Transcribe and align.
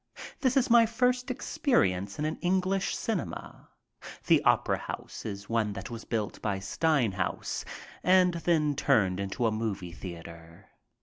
This 0.39 0.57
is 0.57 0.71
my 0.71 0.87
first 0.87 1.29
experience 1.29 2.17
in 2.17 2.25
an 2.25 2.37
English 2.37 2.95
cinema. 2.95 3.69
The 4.25 4.41
opera 4.43 4.79
house 4.79 5.27
is 5.27 5.47
one 5.47 5.73
that 5.73 5.91
was 5.91 6.05
built 6.05 6.41
by 6.41 6.57
Steinhouse 6.57 7.63
and 8.01 8.33
then 8.33 8.73
turned 8.75 9.19
into 9.19 9.45
a 9.45 9.51
movie 9.51 9.91
theater. 9.93 10.69